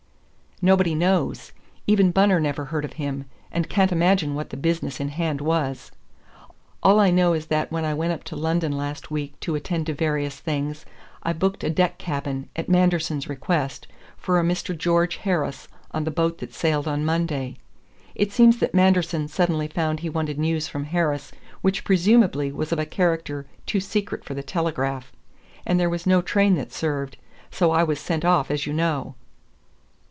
[0.63, 1.53] "Nobody knows.
[1.87, 5.89] Even Bunner never heard of him, and can't imagine what the business in hand was.
[6.83, 9.87] All I know is that when I went up to London last week to attend
[9.87, 10.85] to various things
[11.23, 13.87] I booked a deck cabin, at Manderson's request,
[14.17, 14.77] for a Mr.
[14.77, 17.57] George Harris on the boat that sailed on Monday.
[18.13, 21.31] It seems that Manderson suddenly found he wanted news from Harris
[21.63, 25.11] which presumably was of a character too secret for the telegraph;
[25.65, 27.17] and there was no train that served;
[27.49, 29.15] so I was sent off as you know."